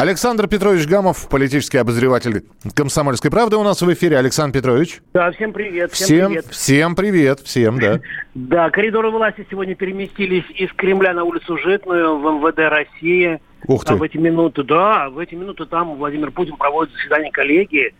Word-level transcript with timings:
Александр 0.00 0.48
Петрович 0.48 0.86
Гамов, 0.86 1.28
политический 1.28 1.76
обозреватель 1.76 2.44
«Комсомольской 2.74 3.30
правды» 3.30 3.56
у 3.56 3.62
нас 3.62 3.82
в 3.82 3.92
эфире. 3.92 4.16
Александр 4.16 4.56
Петрович. 4.58 5.02
Да, 5.12 5.30
всем 5.30 5.52
привет. 5.52 5.92
Всем, 5.92 6.06
Всем, 6.06 6.28
привет. 6.28 6.46
всем 6.46 6.96
привет, 6.96 7.40
всем, 7.40 7.78
да. 7.78 8.00
Да, 8.34 8.70
коридоры 8.70 9.10
власти 9.10 9.46
сегодня 9.50 9.74
переместились 9.74 10.46
из 10.54 10.72
Кремля 10.72 11.12
на 11.12 11.24
улицу 11.24 11.58
Житную 11.58 12.18
в 12.18 12.22
МВД 12.22 12.60
России. 12.60 13.40
Ух 13.66 13.84
ты. 13.84 13.92
А 13.92 13.96
в 13.96 14.02
эти 14.02 14.16
минуты, 14.16 14.62
да, 14.62 15.10
в 15.10 15.18
эти 15.18 15.34
минуты 15.34 15.66
там 15.66 15.94
Владимир 15.96 16.30
Путин 16.30 16.56
проводит 16.56 16.94
заседание 16.94 17.30
коллегии. 17.30 17.88
Э, 17.88 17.92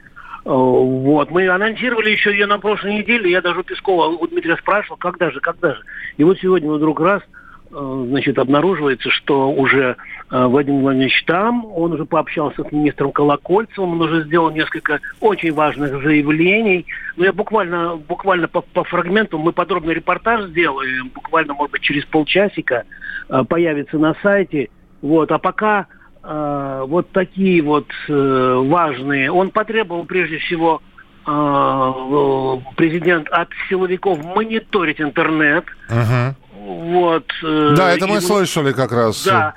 Вот, 0.47 1.30
мы 1.30 1.47
анонсировали 1.51 2.09
еще 2.09 2.33
ее 2.33 2.47
на 2.47 2.59
прошлой 2.59 2.95
неделе. 2.95 3.30
Я 3.30 3.43
даже 3.43 3.61
у 3.61 3.63
Пескова, 3.63 4.07
у 4.07 4.27
Дмитрия 4.27 4.57
спрашивал, 4.57 4.97
когда 4.97 5.30
же, 5.30 5.41
когда 5.41 5.75
же. 5.75 5.83
И 6.17 6.25
вот 6.25 6.39
сегодня 6.41 6.73
вдруг 6.73 6.99
раз, 6.99 7.21
значит, 7.70 8.38
обнаруживается, 8.38 9.10
что 9.10 9.51
уже 9.51 9.97
э, 10.30 10.45
Владимир 10.47 10.80
Владимирович 10.80 11.24
там, 11.24 11.65
он 11.66 11.93
уже 11.93 12.05
пообщался 12.05 12.65
с 12.65 12.73
министром 12.73 13.12
Колокольцевым, 13.12 13.93
он 13.93 14.02
уже 14.02 14.24
сделал 14.24 14.51
несколько 14.51 15.01
очень 15.20 15.52
важных 15.52 16.02
заявлений. 16.02 16.87
Ну, 17.16 17.24
я 17.24 17.33
буквально, 17.33 17.96
буквально 17.96 18.48
по, 18.48 18.60
по 18.60 18.83
фрагменту, 18.84 19.38
мы 19.38 19.52
подробный 19.52 19.95
репортаж 19.95 20.46
сделаем, 20.46 21.10
буквально, 21.15 21.55
может 21.55 21.73
быть, 21.73 21.83
через 21.83 22.05
полчасика 22.06 22.84
э, 23.29 23.45
появится 23.49 23.99
на 23.99 24.15
сайте. 24.23 24.68
Вот, 25.01 25.30
а 25.30 25.38
пока 25.38 25.87
э, 26.23 26.84
вот 26.88 27.10
такие 27.12 27.62
вот 27.62 27.87
э, 28.09 28.65
важные. 28.66 29.30
Он 29.30 29.51
потребовал 29.51 30.05
прежде 30.05 30.38
всего 30.38 30.82
э, 31.24 31.30
э, 31.30 32.74
президент 32.77 33.29
от 33.29 33.49
силовиков 33.68 34.23
мониторить 34.34 35.01
интернет. 35.01 35.65
Мгм. 35.88 36.34
Вот. 36.61 37.25
э, 37.43 37.75
Да, 37.77 37.93
это 37.95 38.07
мы 38.07 38.16
и- 38.19 38.21
слышали 38.21 38.73
как 38.73 38.93
раз. 38.93 39.25
Да, 39.25 39.55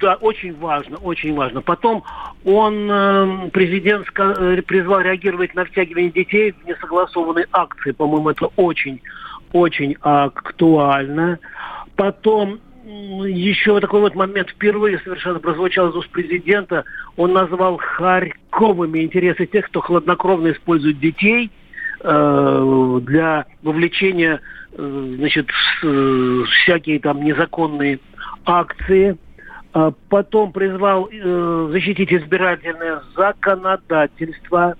да, 0.00 0.14
очень 0.14 0.56
важно, 0.58 0.96
очень 0.96 1.34
важно. 1.34 1.60
Потом 1.60 2.02
он, 2.44 2.90
э, 2.90 3.50
президент, 3.52 4.06
э, 4.16 4.62
призвал 4.62 5.00
реагировать 5.00 5.54
на 5.54 5.64
втягивание 5.64 6.10
детей 6.10 6.52
в 6.52 6.66
несогласованные 6.66 7.46
акции. 7.52 7.90
По-моему, 7.92 8.30
это 8.30 8.48
очень, 8.56 9.00
очень 9.52 9.96
актуально. 10.00 11.38
Потом 11.94 12.60
еще 12.86 13.78
такой 13.80 14.00
вот 14.00 14.14
момент 14.14 14.48
впервые 14.50 14.98
совершенно 15.00 15.40
прозвучал 15.40 15.90
из 15.90 15.96
уст 15.96 16.08
президента. 16.08 16.84
Он 17.16 17.32
назвал 17.32 17.78
харьковыми 17.78 19.00
интересы 19.02 19.46
тех, 19.46 19.66
кто 19.66 19.80
хладнокровно 19.80 20.52
использует 20.52 21.00
детей 21.00 21.50
э, 22.06 23.00
для 23.02 23.46
вовлечения 23.62 24.40
э, 24.72 25.14
значит, 25.18 25.48
э, 25.82 26.42
всякие 26.62 27.00
там 27.00 27.22
незаконные 27.22 27.98
акции. 28.44 29.16
А 29.72 29.92
Потом 30.08 30.52
призвал 30.52 31.10
защитить 31.10 32.10
избирательное 32.10 33.02
законодательство. 33.14 34.74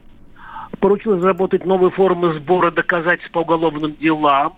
Поручил 0.81 1.17
разработать 1.17 1.67
новые 1.67 1.91
формы 1.91 2.33
сбора 2.35 2.71
доказательств 2.71 3.31
по 3.33 3.41
уголовным 3.41 3.95
делам. 3.97 4.57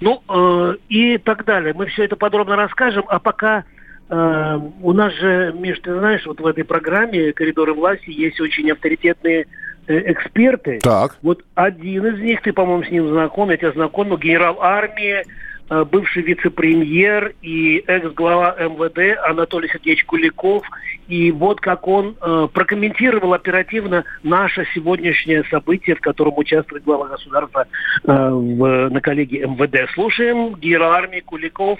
Ну, 0.00 0.22
э, 0.28 0.76
и 0.88 1.18
так 1.18 1.44
далее. 1.44 1.74
Мы 1.74 1.86
все 1.86 2.04
это 2.04 2.16
подробно 2.16 2.56
расскажем, 2.56 3.04
а 3.08 3.18
пока 3.18 3.64
э, 4.08 4.60
у 4.82 4.92
нас 4.92 5.12
же, 5.14 5.54
Миш, 5.56 5.78
ты 5.80 5.96
знаешь, 5.98 6.26
вот 6.26 6.40
в 6.40 6.46
этой 6.46 6.64
программе 6.64 7.32
«Коридоры 7.32 7.74
власти» 7.74 8.10
есть 8.10 8.40
очень 8.40 8.70
авторитетные 8.70 9.46
эксперты. 9.86 10.78
Так. 10.82 11.16
Вот 11.22 11.42
один 11.54 12.06
из 12.06 12.20
них, 12.20 12.42
ты, 12.42 12.52
по-моему, 12.52 12.84
с 12.84 12.90
ним 12.90 13.08
знаком, 13.08 13.50
я 13.50 13.56
тебя 13.56 13.72
знакомил, 13.72 14.16
генерал 14.16 14.58
армии, 14.60 15.24
э, 15.70 15.84
бывший 15.84 16.22
вице-премьер 16.22 17.34
и 17.42 17.82
экс-глава 17.86 18.56
МВД 18.58 19.18
Анатолий 19.28 19.68
Сергеевич 19.68 20.04
Куликов. 20.04 20.62
И 21.08 21.30
вот 21.32 21.60
как 21.60 21.86
он 21.86 22.16
э, 22.20 22.48
прокомментировал 22.52 23.34
оперативно 23.34 24.04
наше 24.22 24.66
сегодняшнее 24.74 25.44
событие, 25.50 25.96
в 25.96 26.00
котором 26.00 26.38
участвует 26.38 26.84
глава 26.84 27.08
государства 27.08 27.66
э, 28.04 28.08
в- 28.08 28.88
на 28.90 29.00
коллегии 29.00 29.44
МВД. 29.44 29.90
Слушаем 29.92 30.54
генерал 30.54 30.92
армии 30.92 31.20
Куликов 31.20 31.78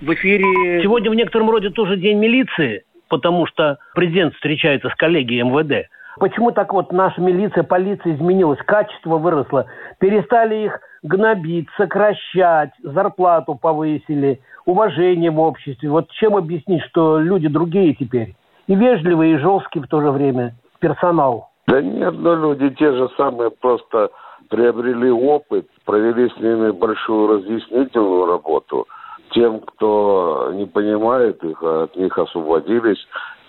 в 0.00 0.12
эфире. 0.14 0.82
Сегодня 0.82 1.10
в 1.10 1.14
некотором 1.14 1.48
роде 1.50 1.70
тоже 1.70 1.96
день 1.96 2.18
милиции, 2.18 2.82
потому 3.08 3.46
что 3.46 3.78
президент 3.94 4.34
встречается 4.34 4.88
с 4.88 4.94
коллегией 4.94 5.42
МВД. 5.42 5.88
Почему 6.18 6.50
так 6.50 6.72
вот 6.72 6.92
наша 6.92 7.20
милиция, 7.20 7.62
полиция 7.62 8.14
изменилась, 8.14 8.58
качество 8.64 9.18
выросло? 9.18 9.66
Перестали 9.98 10.64
их 10.64 10.80
гнобить, 11.02 11.68
сокращать, 11.76 12.70
зарплату 12.82 13.54
повысили, 13.54 14.40
уважение 14.64 15.30
в 15.30 15.40
обществе. 15.40 15.90
Вот 15.90 16.10
чем 16.12 16.36
объяснить, 16.36 16.82
что 16.84 17.18
люди 17.18 17.48
другие 17.48 17.94
теперь? 17.94 18.34
И 18.66 18.74
вежливые, 18.74 19.34
и 19.34 19.38
жесткие 19.38 19.84
в 19.84 19.88
то 19.88 20.00
же 20.00 20.10
время. 20.10 20.54
Персонал. 20.80 21.50
Да 21.66 21.82
нет, 21.82 22.14
ну 22.16 22.34
люди 22.34 22.74
те 22.76 22.92
же 22.92 23.08
самые 23.16 23.50
просто 23.50 24.10
приобрели 24.48 25.10
опыт, 25.10 25.66
провели 25.84 26.30
с 26.30 26.36
ними 26.38 26.70
большую 26.70 27.28
разъяснительную 27.28 28.26
работу. 28.26 28.86
Тем, 29.30 29.60
кто 29.60 30.52
не 30.54 30.66
понимает 30.66 31.42
их, 31.42 31.62
а 31.62 31.84
от 31.84 31.96
них 31.96 32.16
освободились. 32.16 33.04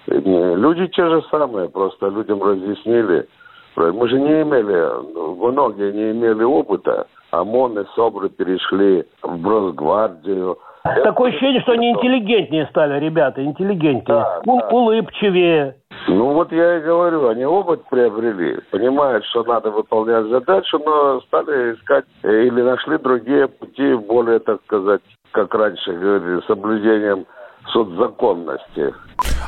Люди 0.07 0.87
те 0.87 1.05
же 1.09 1.21
самые, 1.29 1.69
просто 1.69 2.07
людям 2.07 2.41
разъяснили. 2.41 3.27
Мы 3.75 4.07
же 4.09 4.19
не 4.19 4.41
имели, 4.41 5.51
многие 5.51 5.91
не 5.91 6.11
имели 6.11 6.43
опыта. 6.43 7.07
ОМОН 7.31 7.79
и 7.79 7.85
СОБРы 7.95 8.29
перешли 8.29 9.05
в 9.21 9.47
Росгвардию. 9.47 10.57
Такое 11.03 11.29
ощущение, 11.31 11.61
что 11.61 11.73
они 11.73 11.91
интеллигентнее 11.91 12.67
стали, 12.67 12.99
ребята, 12.99 13.43
интеллигентнее. 13.43 14.03
Да, 14.07 14.41
У- 14.45 14.59
да. 14.59 14.67
Улыбчивее. 14.69 15.75
Ну 16.07 16.33
вот 16.33 16.51
я 16.53 16.77
и 16.77 16.81
говорю, 16.81 17.27
они 17.27 17.45
опыт 17.45 17.81
приобрели, 17.89 18.59
понимают, 18.71 19.25
что 19.25 19.43
надо 19.43 19.71
выполнять 19.71 20.25
задачу, 20.27 20.79
но 20.79 21.19
стали 21.21 21.73
искать 21.73 22.05
э, 22.23 22.43
или 22.43 22.61
нашли 22.61 22.97
другие 22.97 23.47
пути, 23.49 23.93
более, 23.95 24.39
так 24.39 24.61
сказать, 24.65 25.01
как 25.31 25.53
раньше 25.53 25.91
говорили, 25.91 26.39
соблюдением 26.47 27.25
судзаконности. 27.71 28.93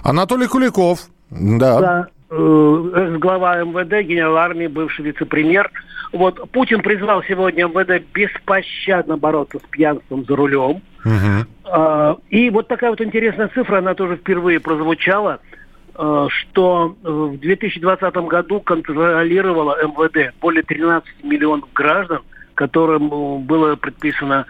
Анатолий 0.03 0.47
Куликов. 0.47 0.99
Да. 1.29 1.79
Да, 1.79 2.07
э, 2.31 2.91
экс-глава 2.95 3.63
МВД, 3.63 4.07
генерал 4.07 4.37
армии, 4.37 4.67
бывший 4.67 5.05
вице-премьер. 5.05 5.71
Вот 6.11 6.49
Путин 6.51 6.81
призвал 6.81 7.21
сегодня 7.23 7.65
МВД 7.65 8.03
беспощадно 8.13 9.17
бороться 9.17 9.59
с 9.59 9.69
пьянством 9.69 10.25
за 10.25 10.35
рулем. 10.35 10.81
А, 11.65 12.17
И 12.29 12.49
вот 12.49 12.67
такая 12.67 12.89
вот 12.89 13.01
интересная 13.01 13.49
цифра, 13.49 13.77
она 13.77 13.93
тоже 13.93 14.17
впервые 14.17 14.59
прозвучала, 14.59 15.39
э, 15.95 16.27
что 16.29 16.95
э, 17.03 17.09
в 17.09 17.37
2020 17.37 18.15
году 18.27 18.59
контролировала 18.59 19.77
МВД 19.83 20.33
более 20.41 20.63
13 20.63 21.23
миллионов 21.23 21.69
граждан, 21.73 22.21
которым 22.55 23.43
было 23.43 23.75
предписано 23.75 24.45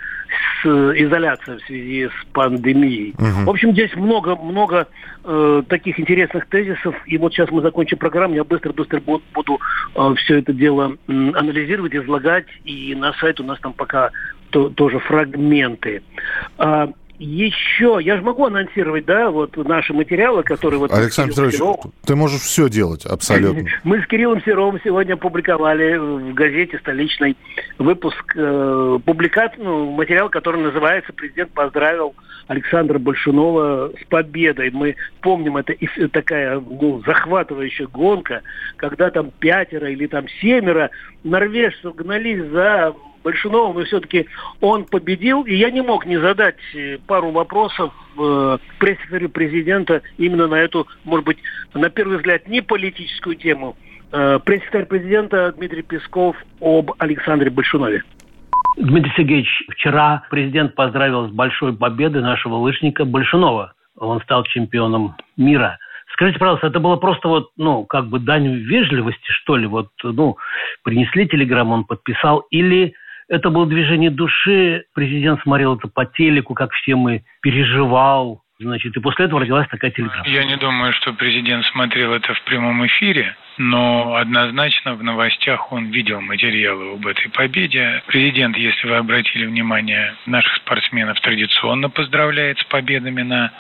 изоляция 0.66 1.58
в 1.58 1.62
связи 1.62 2.08
с 2.08 2.26
пандемией. 2.34 3.14
Мгм. 3.18 3.46
В 3.46 3.50
общем, 3.50 3.72
здесь 3.72 3.96
много-много 3.96 4.88
э, 5.24 5.64
таких 5.68 6.00
интересных 6.00 6.48
тезисов. 6.48 6.96
И 7.06 7.18
вот 7.18 7.34
сейчас 7.34 7.52
мы 7.52 7.62
закончим 7.62 7.98
программу, 7.98 8.36
я 8.36 8.44
быстро-быстро 8.44 9.00
бу- 9.00 9.22
буду 9.34 9.60
все 10.18 10.40
это 10.40 10.54
дело 10.54 10.98
м, 11.08 11.36
анализировать, 11.36 11.96
излагать. 11.96 12.46
И 12.64 12.96
на 12.96 13.14
сайт 13.14 13.40
у 13.40 13.44
нас 13.44 13.60
там 13.60 13.74
пока 13.74 14.12
то- 14.50 14.70
тоже 14.70 15.00
фрагменты. 15.00 16.02
А, 16.58 16.90
еще, 17.20 18.00
я 18.02 18.16
же 18.16 18.22
могу 18.22 18.46
анонсировать, 18.46 19.06
да, 19.06 19.30
вот 19.30 19.56
наши 19.58 19.94
материалы, 19.94 20.44
которые 20.44 20.80
вот... 20.80 20.92
Александр 20.92 21.32
Петрович, 21.32 21.56
Серов- 21.56 21.92
ты 22.06 22.16
можешь 22.16 22.42
все 22.42 22.70
делать, 22.70 23.06
абсолютно. 23.06 23.68
мы 23.84 24.02
с 24.02 24.08
Кириллом 24.08 24.42
Серовым 24.42 24.80
сегодня 24.84 25.14
опубликовали 25.14 25.98
в 25.98 26.34
газете 26.34 26.80
столичный 26.80 27.36
выпуск 27.78 28.34
э, 28.36 29.00
публикацию, 29.06 29.64
ну, 29.64 29.92
материал, 29.92 30.30
который 30.30 30.62
называется 30.62 31.12
«Президент 31.12 31.52
поздравил 31.52 32.16
Александра 32.48 33.00
Большунова 33.00 33.92
с 34.02 34.06
победой». 34.08 34.72
Мы 34.72 34.96
помним, 35.22 35.58
это 35.58 35.76
такая 36.12 36.62
ну, 36.62 37.04
захватывающая 37.06 37.88
гонка, 37.88 38.44
когда 38.78 39.12
там 39.12 39.32
пятеро 39.40 39.90
или 39.90 40.08
там 40.08 40.26
семеро 40.42 40.90
норвежцев 41.26 41.96
гнались 41.96 42.46
за 42.46 42.94
Большуновым, 43.24 43.82
и 43.82 43.86
все-таки 43.86 44.28
он 44.62 44.86
победил. 44.86 45.44
И 45.44 45.56
я 45.56 45.72
не 45.72 45.82
мог 45.82 46.06
не 46.06 46.18
задать 46.18 46.58
э, 46.74 46.98
пару 47.08 47.32
вопросов 47.32 47.94
э, 48.18 48.58
пресс-секретарю 48.80 49.30
президента 49.30 50.02
именно 50.18 50.48
на 50.48 50.56
эту, 50.56 50.88
может 51.04 51.26
быть, 51.26 51.38
на 51.74 51.90
первый 51.90 52.18
взгляд, 52.18 52.48
не 52.48 52.62
политическую 52.62 53.36
тему. 53.36 53.76
Э, 54.12 54.40
пресс-секретарь 54.44 54.86
президента 54.86 55.52
Дмитрий 55.52 55.84
Песков 55.84 56.36
об 56.62 56.92
Александре 57.00 57.50
Большунове. 57.50 58.04
Дмитрий 58.78 59.12
Сергеевич, 59.16 59.64
вчера 59.72 60.24
президент 60.30 60.76
поздравил 60.76 61.28
с 61.28 61.32
большой 61.32 61.76
победой 61.76 62.22
нашего 62.22 62.56
лыжника 62.56 63.04
Большунова. 63.04 63.74
Он 63.98 64.22
стал 64.22 64.44
чемпионом 64.44 65.16
мира. 65.36 65.78
Скажите, 66.14 66.40
пожалуйста, 66.40 66.68
это 66.68 66.80
было 66.80 66.96
просто 66.96 67.28
вот, 67.28 67.50
ну, 67.58 67.86
как 67.86 68.08
бы 68.08 68.20
дань 68.20 68.48
вежливости, 68.48 69.32
что 69.32 69.58
ли? 69.58 69.68
Вот, 69.68 69.90
ну, 70.04 70.38
принесли 70.84 71.28
телеграмму, 71.28 71.74
он 71.76 71.84
подписал, 71.86 72.40
или 72.52 72.94
это 73.30 73.50
было 73.50 73.66
движение 73.68 74.10
души, 74.10 74.84
президент 74.94 75.42
смотрел 75.42 75.76
это 75.76 75.88
по 75.88 76.06
телеку, 76.06 76.54
как 76.56 76.72
все 76.74 76.96
мы, 76.96 77.24
переживал, 77.42 78.44
Значит, 78.62 78.98
и 78.98 79.00
после 79.00 79.26
этого 79.26 79.40
родилась 79.40 79.70
такая 79.70 79.90
телеграмма. 79.92 80.28
Я 80.28 80.44
не 80.44 80.58
думаю, 80.58 80.92
что 80.92 81.14
президент 81.14 81.66
смотрел 81.68 82.14
это 82.14 82.34
в 82.34 82.42
прямом 82.42 82.86
эфире, 82.88 83.38
но 83.58 84.16
однозначно 84.16 84.96
в 84.96 85.04
новостях 85.04 85.72
он 85.72 85.92
видел 85.92 86.20
материалы 86.20 86.96
об 86.96 87.08
этой 87.08 87.30
победе. 87.30 88.04
Президент, 88.08 88.58
если 88.58 88.86
вы 88.86 88.98
обратили 88.98 89.46
внимание, 89.46 90.14
наших 90.26 90.54
спортсменов 90.58 91.22
традиционно 91.22 91.90
поздравляет 91.90 92.60
с 92.60 92.66
победами 92.66 93.22
на 93.22 93.54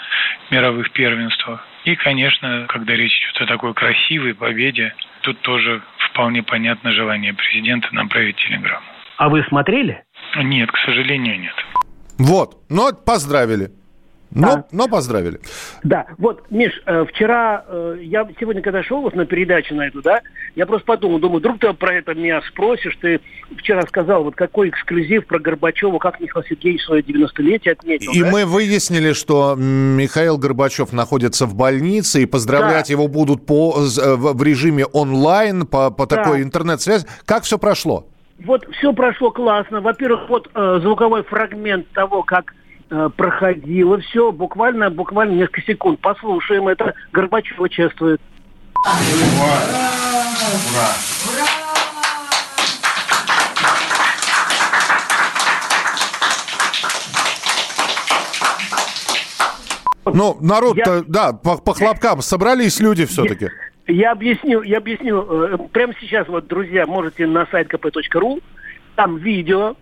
мировых 0.51 0.92
первенствах. 0.92 1.65
И, 1.86 1.95
конечно, 1.95 2.65
когда 2.68 2.94
речь 2.94 3.18
идет 3.22 3.44
о 3.44 3.45
такой 3.45 3.74
красивой 3.74 4.36
победе, 4.36 4.94
тут 5.22 5.39
тоже 5.39 5.81
вполне 6.10 6.44
понятно 6.44 6.92
желание 6.92 7.33
президента 7.33 7.88
направить 7.95 8.36
телеграмму. 8.36 8.99
А 9.19 9.27
вы 9.27 9.44
смотрели? 9.50 10.01
Нет, 10.42 10.71
к 10.71 10.77
сожалению, 10.86 11.42
нет. 11.42 11.54
Вот, 12.18 12.57
но 12.69 12.94
поздравили. 12.94 13.69
Но, 14.31 14.48
да. 14.48 14.66
но 14.71 14.88
поздравили. 14.88 15.42
Да, 15.83 16.06
вот, 16.18 16.50
Миш, 16.50 16.71
э, 16.86 17.04
вчера, 17.04 17.66
э, 17.68 17.98
я 18.01 18.25
сегодня, 18.39 18.62
когда 18.62 18.81
шел 18.81 19.01
вот 19.01 19.16
на 19.16 19.25
передачу 19.25 19.75
на 19.75 19.88
эту, 19.88 20.01
да, 20.01 20.21
я 20.56 20.66
просто 20.66 20.86
подумал, 20.86 21.19
думаю, 21.19 21.39
вдруг 21.39 21.60
ты 21.60 21.74
про 21.74 21.95
это 21.95 22.13
меня 22.13 22.42
спросишь, 22.48 22.95
ты 23.01 23.19
вчера 23.57 23.81
сказал, 23.88 24.24
вот 24.24 24.36
какой 24.36 24.69
эксклюзив 24.69 25.25
про 25.25 25.39
Горбачева, 25.39 25.98
как 25.98 26.22
Михаил 26.22 26.45
Сергеевич 26.45 26.83
свое 26.86 27.01
90-летие 27.01 27.72
отметил. 27.72 28.13
И 28.13 28.22
да? 28.22 28.31
мы 28.31 28.45
выяснили, 28.45 29.12
что 29.12 29.56
Михаил 29.57 30.38
Горбачев 30.38 30.94
находится 30.94 31.45
в 31.45 31.56
больнице, 31.56 32.22
и 32.22 32.25
поздравлять 32.25 32.88
да. 32.88 32.94
его 32.94 33.10
будут 33.10 33.45
по, 33.45 33.75
э, 33.80 34.15
в 34.15 34.42
режиме 34.44 34.86
онлайн, 34.86 35.68
по, 35.68 35.89
по 35.89 36.07
да. 36.07 36.15
такой 36.15 36.42
интернет-связи. 36.42 37.06
Как 37.25 37.44
все 37.44 37.57
прошло? 37.57 38.07
Вот 38.45 38.65
все 38.77 38.94
прошло 38.94 39.31
классно. 39.31 39.81
Во-первых, 39.81 40.30
вот 40.30 40.50
э, 40.53 40.80
звуковой 40.81 41.24
фрагмент 41.24 41.88
того, 41.89 42.24
как 42.24 42.53
Э, 42.91 43.09
проходило 43.15 44.00
все 44.00 44.31
буквально, 44.31 44.89
буквально 44.89 45.33
несколько 45.33 45.62
секунд. 45.62 46.00
Послушаем 46.01 46.68
это. 46.68 46.95
Горбачева 47.12 47.69
чествует. 47.69 48.19
Ура! 48.83 49.59
Ура! 50.74 50.94
Ура! 51.27 51.59
Ну, 60.12 60.38
народ-то, 60.41 60.95
я... 60.95 61.03
да, 61.07 61.33
по, 61.33 61.57
по 61.57 61.75
хлопкам 61.75 62.21
собрались 62.24 62.80
люди 62.80 63.06
все-таки. 63.06 63.50
Я, 63.89 64.12
объясню, 64.12 64.62
я 64.62 64.77
объясню. 64.77 65.21
Э, 65.21 65.57
прямо 65.71 65.94
сейчас, 66.00 66.27
вот, 66.27 66.47
друзья, 66.47 66.86
можете 66.86 67.25
на 67.25 67.47
сайт 67.47 67.74
kp.ru, 67.74 68.41
там 68.95 69.18
видео, 69.18 69.75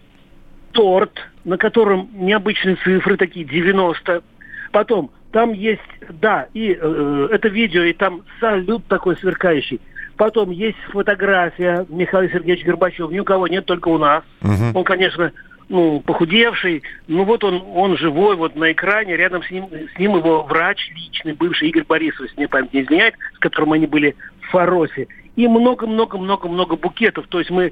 торт, 0.72 1.12
на 1.44 1.58
котором 1.58 2.10
необычные 2.14 2.78
цифры, 2.78 3.18
такие 3.18 3.46
90. 3.46 4.24
Потом, 4.72 5.12
там 5.32 5.52
есть, 5.52 5.82
да, 6.10 6.48
и 6.54 6.78
э, 6.80 7.28
это 7.32 7.50
видео, 7.50 7.84
и 7.84 7.94
там 7.94 8.24
салют 8.40 8.86
такой 8.88 9.18
сверкающий. 9.18 9.82
Потом 10.16 10.52
есть 10.52 10.78
фотография 10.90 11.86
Михаила 11.90 12.32
Сергеевича 12.32 12.66
Горбачева. 12.66 13.12
Ни 13.12 13.20
у 13.20 13.26
кого 13.26 13.48
нет, 13.48 13.66
только 13.66 13.90
у 13.90 13.98
нас. 13.98 14.24
Угу. 14.42 14.80
Он, 14.80 14.84
конечно, 14.84 15.32
ну, 15.70 16.00
похудевший. 16.00 16.84
Ну, 17.08 17.24
вот 17.24 17.44
он, 17.44 17.64
он 17.74 17.98
живой, 17.98 18.36
вот 18.36 18.56
на 18.56 18.72
экране. 18.72 19.18
Рядом 19.18 19.44
с 19.44 19.52
ним, 19.52 19.68
с 19.96 20.00
ним 20.00 20.16
его 20.16 20.44
врач 20.44 20.90
личный, 20.96 21.34
бывший 21.34 21.70
Игорь 21.70 21.84
Борисович, 21.84 22.32
мне 22.38 22.48
память 22.48 22.74
не 22.74 22.82
изменяет, 22.82 23.16
с 23.36 23.40
которым 23.40 23.74
они 23.74 23.88
были 23.88 24.16
в 24.42 24.52
Фаросе. 24.52 25.08
И 25.36 25.48
много-много-много-много 25.48 26.78
букетов. 26.78 27.28
То 27.28 27.40
есть 27.40 27.52
мы 27.52 27.72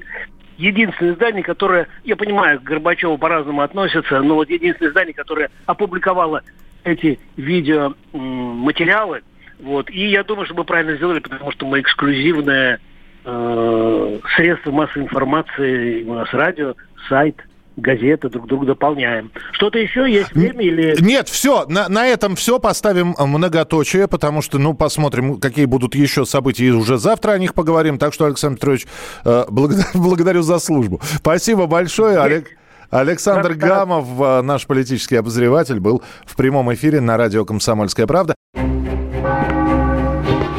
единственное 0.58 1.14
издание, 1.14 1.42
которое, 1.42 1.88
я 2.04 2.16
понимаю, 2.16 2.60
к 2.60 2.64
Горбачеву 2.64 3.18
по-разному 3.18 3.62
относится, 3.62 4.20
но 4.20 4.34
вот 4.34 4.50
единственное 4.50 4.90
издание, 4.90 5.14
которое 5.14 5.50
опубликовало 5.66 6.42
эти 6.84 7.18
видеоматериалы. 7.36 9.22
Вот. 9.58 9.90
И 9.90 10.06
я 10.06 10.22
думаю, 10.22 10.46
что 10.46 10.54
мы 10.54 10.64
правильно 10.64 10.96
сделали, 10.96 11.20
потому 11.20 11.50
что 11.50 11.66
мы 11.66 11.80
эксклюзивное 11.80 12.78
э, 13.24 14.18
средство 14.36 14.70
массовой 14.70 15.04
информации, 15.04 16.04
у 16.04 16.14
нас 16.14 16.28
радио, 16.32 16.74
сайт– 17.08 17.36
газеты 17.76 18.28
друг 18.28 18.46
друга 18.46 18.66
дополняем. 18.66 19.30
Что-то 19.52 19.78
еще 19.78 20.10
есть 20.10 20.32
время 20.32 20.64
или... 20.64 20.96
Нет, 21.00 21.28
все, 21.28 21.66
на, 21.68 21.88
на 21.88 22.06
этом 22.06 22.36
все, 22.36 22.58
поставим 22.58 23.14
э, 23.18 23.24
многоточие, 23.26 24.08
потому 24.08 24.42
что, 24.42 24.58
ну, 24.58 24.74
посмотрим, 24.74 25.38
какие 25.38 25.66
будут 25.66 25.94
еще 25.94 26.24
события, 26.24 26.66
и 26.66 26.70
уже 26.70 26.98
завтра 26.98 27.32
о 27.32 27.38
них 27.38 27.54
поговорим. 27.54 27.98
Так 27.98 28.14
что, 28.14 28.26
Александр 28.26 28.56
Петрович, 28.56 28.86
э, 29.24 29.44
благодарю, 29.48 29.88
благодарю 29.94 30.42
за 30.42 30.58
службу. 30.58 31.00
Спасибо 31.02 31.66
большое, 31.66 32.18
Олег. 32.18 32.56
Александр 32.90 33.54
Гамов, 33.54 34.06
э, 34.20 34.42
наш 34.42 34.66
политический 34.66 35.16
обозреватель, 35.16 35.80
был 35.80 36.02
в 36.24 36.36
прямом 36.36 36.72
эфире 36.74 37.00
на 37.00 37.16
радио 37.16 37.44
«Комсомольская 37.44 38.06
правда». 38.06 38.34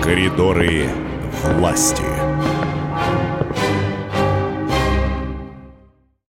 Коридоры 0.03 0.85
власти. 1.43 2.16